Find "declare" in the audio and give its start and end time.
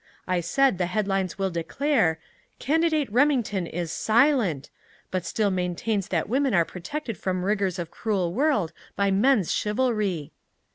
1.51-2.17